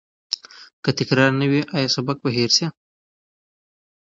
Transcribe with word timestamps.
که 0.83 0.89
تکرار 0.99 1.31
نه 1.39 1.45
وي، 1.51 1.61
آیا 1.75 1.89
سبق 1.95 2.17
به 2.23 2.29
هیر 2.37 2.51
نه 2.51 2.53
سی؟ 2.57 2.65